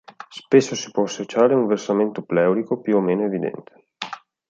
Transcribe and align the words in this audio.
Spesso 0.29 0.73
si 0.73 0.89
può 0.89 1.03
associare 1.03 1.53
un 1.53 1.67
versamento 1.67 2.23
pleurico 2.23 2.81
più 2.81 2.95
o 2.97 3.01
meno 3.01 3.23
evidente. 3.25 3.89